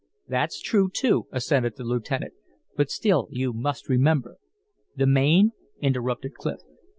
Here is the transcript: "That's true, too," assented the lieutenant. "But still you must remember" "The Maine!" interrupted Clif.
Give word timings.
"That's 0.27 0.59
true, 0.59 0.89
too," 0.91 1.27
assented 1.31 1.75
the 1.77 1.83
lieutenant. 1.83 2.33
"But 2.75 2.89
still 2.89 3.27
you 3.29 3.53
must 3.53 3.87
remember" 3.87 4.37
"The 4.97 5.05
Maine!" 5.05 5.51
interrupted 5.79 6.33
Clif. 6.33 6.57